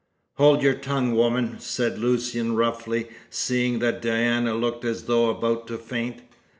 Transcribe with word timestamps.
"Hold 0.37 0.63
your 0.63 0.73
tongue, 0.73 1.13
woman!" 1.13 1.59
said 1.59 1.99
Lucian 1.99 2.55
roughly, 2.55 3.09
seeing 3.29 3.77
that 3.77 4.01
Diana 4.01 4.55
looked 4.55 4.83
as 4.83 5.03
though 5.03 5.29
about 5.29 5.67
to 5.67 5.77
faint. 5.77 6.23